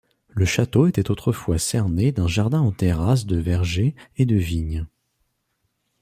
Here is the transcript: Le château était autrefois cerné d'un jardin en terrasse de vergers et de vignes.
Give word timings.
Le 0.29 0.45
château 0.45 0.87
était 0.87 1.11
autrefois 1.11 1.59
cerné 1.59 2.11
d'un 2.11 2.27
jardin 2.27 2.61
en 2.61 2.71
terrasse 2.71 3.27
de 3.27 3.37
vergers 3.37 3.93
et 4.17 4.25
de 4.25 4.35
vignes. 4.35 4.87